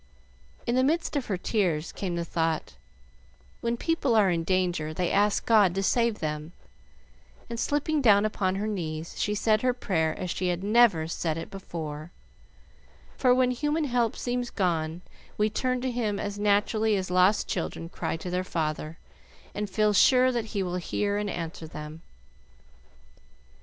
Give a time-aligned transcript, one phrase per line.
[0.65, 2.75] In the midst of her tears came the thought,
[3.59, 6.53] "When people are in danger, they ask God to save them;"
[7.51, 11.37] and, slipping down upon her knees, she said her prayer as she had never said
[11.37, 12.09] it before,
[13.15, 15.03] for when human help seems gone
[15.37, 18.97] we turn to Him as naturally as lost children cry to their father,
[19.53, 22.01] and feel sure that he will hear and answer them.